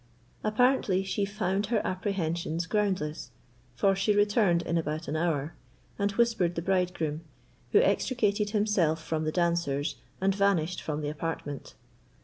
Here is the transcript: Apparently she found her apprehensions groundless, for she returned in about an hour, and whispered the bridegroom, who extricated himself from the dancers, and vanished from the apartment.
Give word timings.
Apparently 0.43 1.03
she 1.03 1.25
found 1.25 1.67
her 1.67 1.79
apprehensions 1.85 2.65
groundless, 2.65 3.29
for 3.75 3.95
she 3.95 4.15
returned 4.15 4.63
in 4.63 4.75
about 4.75 5.07
an 5.07 5.15
hour, 5.15 5.53
and 5.99 6.09
whispered 6.13 6.55
the 6.55 6.61
bridegroom, 6.63 7.21
who 7.71 7.79
extricated 7.83 8.49
himself 8.49 9.03
from 9.03 9.25
the 9.25 9.31
dancers, 9.31 9.97
and 10.19 10.33
vanished 10.33 10.81
from 10.81 11.01
the 11.01 11.09
apartment. 11.09 11.75